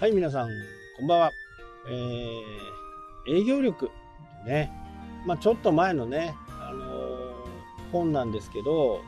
[0.00, 0.48] はい、皆さん、
[0.96, 1.32] こんばんは。
[1.86, 3.90] えー、営業力
[4.46, 4.72] ね、
[5.26, 7.34] まあ、ちょっと前のね、あのー、
[7.92, 9.02] 本なんですけど、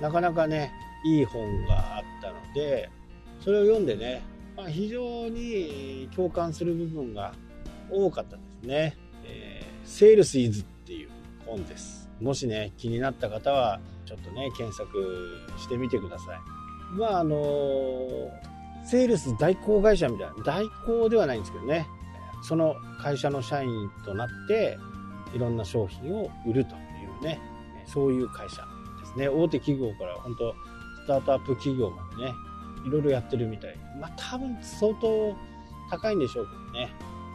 [0.00, 0.72] なかなかね、
[1.04, 2.90] いい本があったので、
[3.38, 4.24] それを読んでね、
[4.56, 7.32] まあ、非常に共感する部分が
[7.88, 8.96] 多かったですね。
[9.24, 11.08] えー、セールスイズっていう
[11.46, 12.10] 本です。
[12.20, 16.40] もしね、気になった方は、ちょっとね、検索してみてください。
[16.98, 18.51] まあ、あのー
[18.84, 21.86] セールス代行会社みたいな、代行ではないんですけどね、
[22.42, 24.78] その会社の社員となって、
[25.34, 26.78] いろんな商品を売るとい
[27.20, 27.40] うね、
[27.86, 28.62] そういう会社
[29.00, 29.28] ですね。
[29.28, 30.54] 大手企業から本当
[31.04, 32.32] スタートアップ企業までね、
[32.86, 33.76] いろいろやってるみたい。
[34.00, 35.36] まあ多分相当
[35.90, 36.92] 高いんでしょうけどね。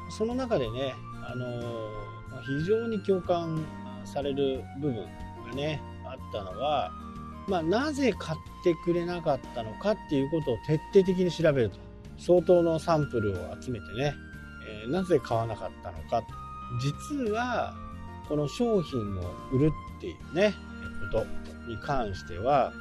[0.10, 3.66] その中でね、あのー、非常に共感
[4.06, 5.06] される部分
[5.50, 6.92] がね、あったのは、
[7.48, 11.88] まあ、なぜ買ってくれなかったのかっていうことを徹底的に調べると。
[12.18, 14.14] 相当のサンプルを集めてね、
[14.84, 16.24] えー、なぜ買わなかったのか
[16.82, 17.74] 実は
[18.28, 20.54] この商品を売るっていうね
[21.12, 21.26] こと
[21.70, 22.74] に関しては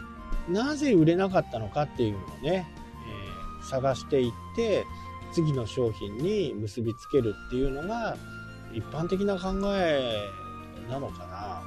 [0.48, 2.66] なぜ売れなかったのかっていうのをね、
[3.60, 4.84] えー、探していって
[5.32, 8.16] 次の商品に結びつけるっていうのが
[8.72, 10.28] 一般的な考え
[10.90, 11.62] なのかな。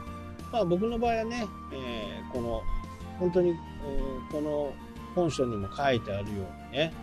[0.52, 2.61] まあ僕の場合はね、えー、この
[3.20, 3.56] 本当に
[4.31, 4.73] この
[5.16, 6.94] 本書にも書いてあるようにね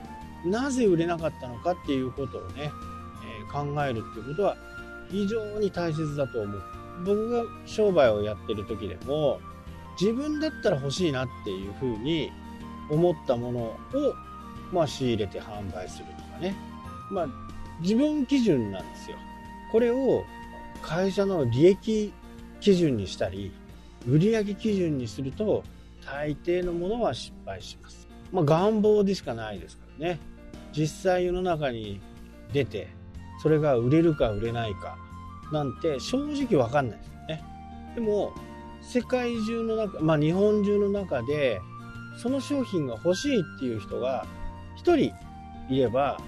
[0.45, 2.71] なぜ売れなかったのかっていうことをね、
[3.25, 4.57] えー、考えるっていうことは
[5.11, 6.63] 非常に大切だと思う。
[7.05, 9.39] 僕が商売をやってる時でも
[10.01, 12.31] 自分だったら欲しいなっていうふうに
[12.91, 13.77] 思ったものを、
[14.73, 16.55] まあ、仕入れて販売するとかね。
[17.11, 17.27] まあ
[17.81, 19.19] 自分基準なんですよ。
[19.71, 20.25] これを
[20.83, 22.13] 会社の利益
[22.61, 23.53] 基準にしたり
[24.09, 25.63] 売上基準にすると
[26.07, 28.09] 大抵のものは失敗します。
[28.33, 30.21] まあ、願望でしかないですからね。
[30.73, 32.01] 実際世の中に
[32.53, 32.89] 出て、
[33.43, 34.97] それが売れるか売れないか
[35.53, 37.45] なんて正直わかんないですよね。
[37.95, 38.33] でも、
[38.83, 41.61] 世界中の中、まあ日本中の中で、
[42.19, 44.27] その商品が欲しいっていう人が
[44.77, 45.13] 一人
[45.69, 46.21] いれば、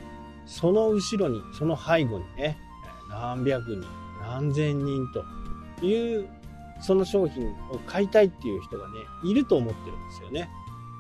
[0.47, 2.59] その後ろに、その背後にね、
[3.11, 3.85] 何百人、
[4.21, 6.29] 何千人という
[6.81, 8.95] その商品を買いたいっていう人がね、
[9.25, 10.49] いると思ってるんですよね。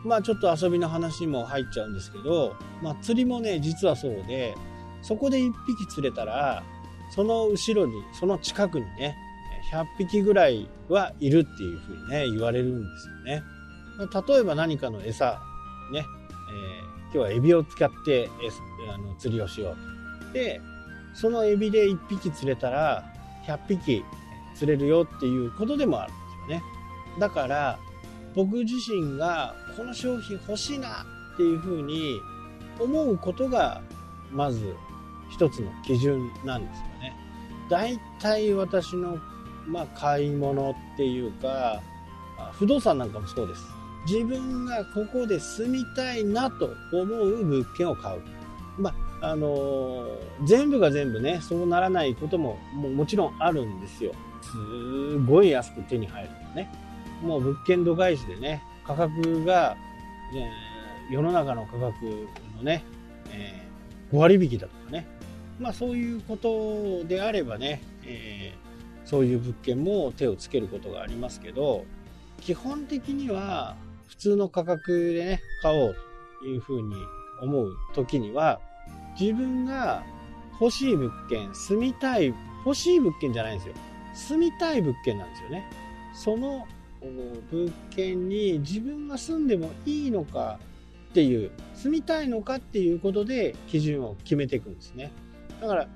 [0.04, 4.56] まあちょっと遊びの話も入っちゃうんですけど、まあ釣りもね、実はそうで、
[5.02, 6.62] そこで1匹釣れたら、
[7.10, 9.16] その後ろに、その近くにね、
[9.72, 13.42] 100匹ぐらいはいるっていうふうにね、言われるんですよね。
[14.28, 15.40] 例えば何かの餌、
[15.92, 16.04] ね、えー、
[17.04, 18.30] 今日はエビを使って
[18.92, 19.76] あの釣りをしよう
[20.26, 20.32] と。
[20.32, 20.60] で、
[21.14, 23.04] そのエビで1匹釣れたら、
[23.46, 24.04] 100匹
[24.58, 26.62] 釣れるよっていうことでもあるんですよね。
[27.18, 27.78] だから
[28.34, 32.20] 僕自身がこの商品欲しいなっていうふうに
[32.78, 33.80] 思うことが
[34.30, 34.74] まず
[35.30, 37.16] 一つの基準なんですよね。
[37.70, 39.18] だいたい私の、
[39.66, 41.82] まあ、買い物っていうか
[42.52, 43.62] 不動産なんかもそうです。
[44.06, 48.22] 自分がここで住みたいなと思う物件を買う。
[48.78, 54.12] まあ、あのー、全部が全部ね、そうならないこともももちろんあるんですよ。
[54.52, 56.70] すごい安く手に入るのね。
[57.22, 59.76] もう物件度外視でね、価格が、
[60.34, 62.84] えー、世の中の価格のね、
[63.30, 65.06] えー、5割引きだとかね。
[65.58, 71.84] まあそういうことであればね、えー、そういう物件も手をつけることがありますけど、
[72.40, 73.76] 基本的には
[74.06, 75.96] 普通の価格でね、買おう
[76.40, 76.94] というふうに
[77.42, 78.60] 思う時には、
[79.18, 80.04] 自分が
[80.60, 82.34] 欲しい物件、住みたい、
[82.64, 83.74] 欲しい物件じゃないんですよ。
[84.14, 85.70] 住みたい物件なんですよね。
[86.14, 86.66] その
[87.52, 90.58] 物件に自分が住んでもいいのか
[91.10, 95.12] っていう、住みたいのかっていうことで基準を決めていくんですね。
[95.60, 95.88] だから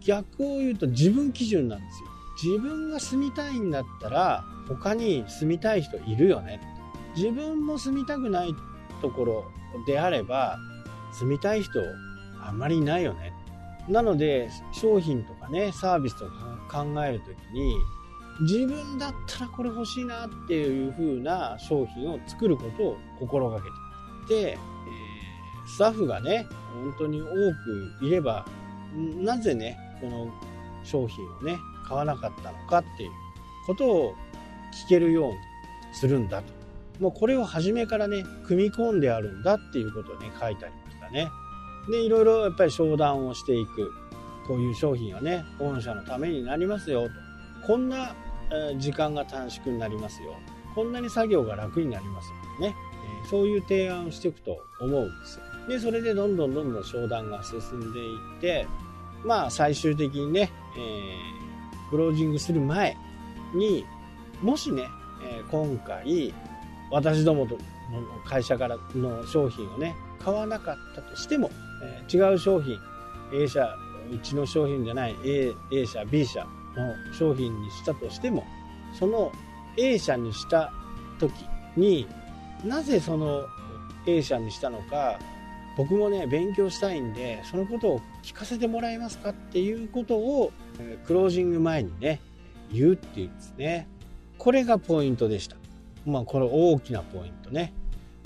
[0.00, 2.08] 逆を言うと自分基準なんですよ。
[2.42, 6.60] 自分が住みたいんだったら他に住みたい人いるよね。
[7.16, 8.54] 自分も住みたくない
[9.02, 9.44] ところ
[9.86, 10.58] であれば
[11.12, 11.80] 住みたい人
[12.42, 13.32] あんまりいないよね。
[13.88, 17.74] なので商品とかねサービスとか考える時に
[18.40, 23.68] 自分だったらこれ欲しいなっていう風な商品を作ることを心がけ
[24.28, 24.44] て。
[24.44, 24.58] で、
[25.66, 28.46] スタッフがね本当に多くいれば
[28.94, 30.28] なぜねこの
[30.84, 33.10] 商品をね買わなかったのかっていう
[33.66, 34.14] ことを
[34.86, 35.36] 聞けるように
[35.92, 36.52] するんだと。
[37.00, 41.28] もうこれを初めからね組み込んであるんだっていうことをね書いてありましたね。
[41.90, 43.92] でいろいろやっぱり商談をしていく。
[44.50, 47.10] こういう商品はね御社のためになりますよと。
[47.68, 48.16] こんな
[48.78, 50.34] 時間が短縮になりますよ。
[50.74, 52.30] こんなに作業が楽になります
[52.60, 52.74] よね、
[53.30, 55.44] そういう提案をしていくと思うんですよ。
[55.68, 58.66] でそれでどんどんどんどん商談が進んでいって
[59.24, 62.96] まあ最終的にね、えー、クロージングする前
[63.54, 63.84] に
[64.42, 64.88] もしね、
[65.22, 66.34] え、今回
[66.90, 67.56] 私どもの
[68.24, 71.50] 会社からの商品をね買わなかったとしても、
[71.84, 72.76] え、違う商品
[73.32, 73.76] A 社
[74.12, 76.46] うちの商品じゃない A, A 社 B 社
[76.76, 78.44] の商品にしたとしても
[78.98, 79.32] その
[79.76, 80.72] A 社にした
[81.18, 81.32] 時
[81.76, 82.06] に
[82.64, 83.46] なぜその
[84.06, 85.18] A 社にしたのか
[85.76, 90.52] 僕もね勉強したいんでそのことを聞かせてもらえますかっていうことを
[91.06, 92.20] クロージング前にね
[92.72, 93.88] 言うっていうんですね。
[94.38, 95.56] これがポイントでした。
[96.06, 97.72] まあこれ大きなポイントね。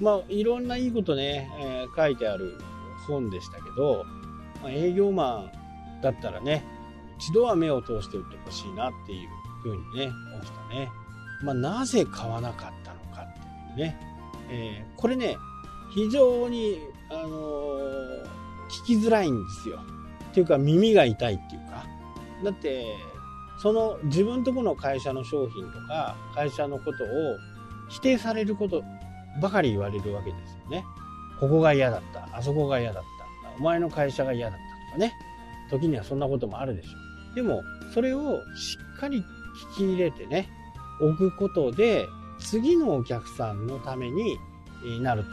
[0.01, 2.59] まあいろんないいことね、えー、書いてある
[3.07, 4.05] 本でしたけど、
[4.63, 5.64] まあ、営業マン
[6.05, 6.65] だったらね
[7.19, 9.29] 一度は目を通して売ってほしいなっていう
[9.63, 10.91] ふうにね思いましたね
[11.43, 13.33] まあなぜ買わなかったのかっ
[13.75, 13.97] ていうね、
[14.51, 15.37] えー、これね
[15.95, 16.81] 非常に
[17.11, 18.25] あのー、
[18.69, 19.79] 聞きづらいんですよ。
[20.31, 21.87] っていうか耳が痛いっていうか。
[22.43, 22.85] だって、
[23.59, 27.07] その自分とこの会社の商品とか会社のことを
[27.89, 28.83] 否定されること
[29.41, 30.85] ばかり言われるわけですよね。
[31.39, 32.29] ここが嫌だった。
[32.37, 33.49] あそこが嫌だった。
[33.61, 35.15] お前の会社が嫌だったとかね。
[35.79, 36.89] 時にはそんなこともあるでしょ
[37.33, 37.35] う。
[37.35, 37.63] でも、
[37.93, 39.25] それをしっかり
[39.75, 40.49] 聞き入れてね、
[41.01, 42.07] 置くことで、
[42.39, 44.39] 次のお客さんのために
[45.01, 45.31] なると。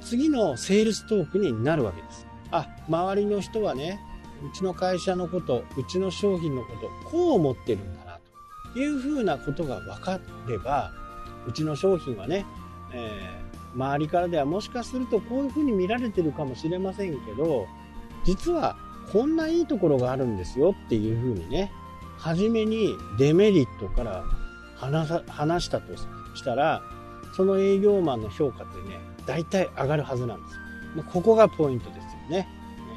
[0.00, 2.26] 次のセールストークになるわけです。
[2.50, 4.00] あ、周りの人はね、
[4.44, 8.18] うちの会社のこと、うちの商品のこと、こう思ってるんだな、
[8.72, 10.92] というふうなことが分かれば、
[11.46, 12.44] うちの商品はね、
[12.92, 17.66] えー、周りからではもしかするとこういうふうに見られてるかもしれませんけど、
[18.24, 18.76] 実は
[19.12, 21.70] こんないいところがあるんですよっていうふうにね、
[22.18, 24.24] 初めにデメリットから
[24.76, 26.82] 話さ話したとしたら、
[27.36, 30.54] その営業マンの評価ってね、大体上がるはずなんです
[30.98, 31.04] よ。
[31.12, 32.48] ここがポイントですよね。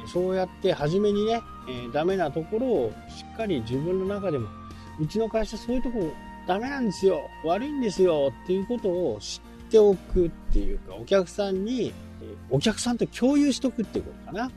[0.06, 4.48] そうやって初めにね、えー、ダメなところをしっかり自分の中でも、
[5.00, 6.12] うちの会社そういうとこ
[6.46, 11.92] ダメなんですよ、悪いんですよっていうことを知っておくっていうか、お客さんに、
[12.50, 14.50] お客さんと共有しとくっていうことかな。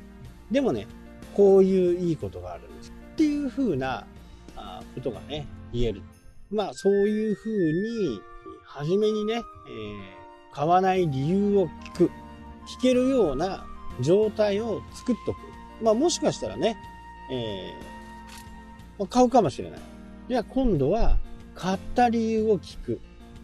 [0.49, 0.87] でもね、
[1.33, 4.05] こういういいことがあるんですっていうふうな
[4.95, 6.01] ことがね、言える。
[6.49, 8.21] まあそういうふうに、
[8.65, 12.11] 初めにね、えー買わない理由を聞く。
[12.67, 13.65] 聞けるような
[14.01, 15.37] 状態を作っとく。
[15.81, 16.77] まあもしかしたらね、
[17.31, 19.79] えー、買うかもしれない。
[20.29, 21.17] じゃあ今度は
[21.55, 23.01] 買った理由を聞く。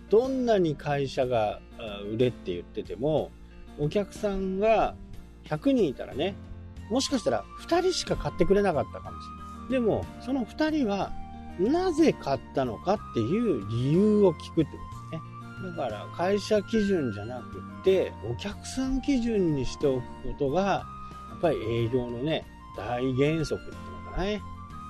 [0.10, 1.60] どんなに会社が
[2.13, 3.31] 売れって言ってても、
[3.80, 4.95] お客さんが
[5.45, 6.36] 100人いたらね、
[6.89, 9.69] もしかしたら2人しか買ってくれなかったかもしれない。
[9.69, 11.12] でも、その2人は
[11.60, 14.78] なぜ買ったのかっていう理由を聞くってこ
[15.12, 22.45] とですねだから会社基準じゃなくってお客さん基準にしておくことがやっぱり営業のね
[22.78, 24.42] 大原則っていうのかなね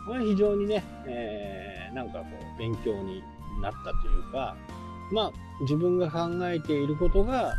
[0.05, 3.23] これは非常にね、えー、なんかこう勉強に
[3.61, 4.55] なったというか
[5.11, 7.53] まあ自分が考えていることが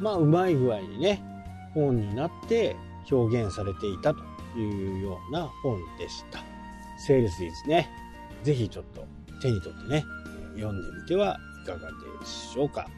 [0.00, 1.22] まあうまい具合にね
[1.74, 2.76] 本になって
[3.10, 4.22] 表現されていたと
[4.56, 6.40] いうような本でした。
[6.98, 7.90] セールスですね。
[8.42, 9.04] ぜひちょっと
[9.40, 10.04] 手に取ってね、
[10.54, 11.94] 読んでみてはいかがで
[12.26, 12.88] しょうか。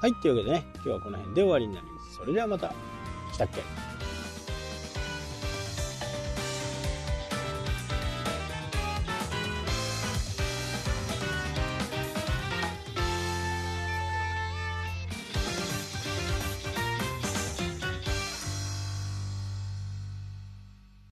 [0.00, 2.16] はい、というわけでね、今日はこの辺で終わりになります。
[2.16, 2.72] それではまた。
[3.32, 3.91] 来たっけ？